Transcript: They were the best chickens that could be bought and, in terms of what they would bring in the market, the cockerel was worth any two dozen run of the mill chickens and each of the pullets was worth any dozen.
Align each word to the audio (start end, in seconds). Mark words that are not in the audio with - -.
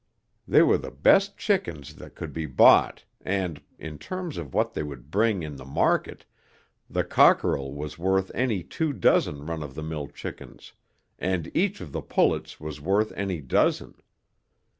They 0.47 0.63
were 0.63 0.79
the 0.79 0.89
best 0.89 1.37
chickens 1.37 1.93
that 1.97 2.15
could 2.15 2.33
be 2.33 2.47
bought 2.47 3.03
and, 3.23 3.61
in 3.77 3.99
terms 3.99 4.37
of 4.39 4.51
what 4.51 4.73
they 4.73 4.81
would 4.81 5.11
bring 5.11 5.43
in 5.43 5.57
the 5.57 5.63
market, 5.63 6.25
the 6.89 7.03
cockerel 7.03 7.75
was 7.75 7.99
worth 7.99 8.31
any 8.33 8.63
two 8.63 8.93
dozen 8.93 9.45
run 9.45 9.61
of 9.61 9.75
the 9.75 9.83
mill 9.83 10.07
chickens 10.07 10.73
and 11.19 11.55
each 11.55 11.81
of 11.81 11.91
the 11.91 12.01
pullets 12.01 12.59
was 12.59 12.81
worth 12.81 13.11
any 13.11 13.41
dozen. 13.41 13.93